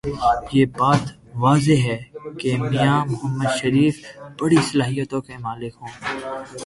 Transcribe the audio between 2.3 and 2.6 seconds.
کہ